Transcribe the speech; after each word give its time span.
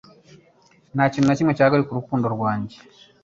Nta 0.93 1.03
kintu 1.11 1.27
na 1.27 1.35
kimwe 1.37 1.53
cyahagarika 1.57 1.91
urukundo 1.91 2.25
rwanjye 2.35 2.75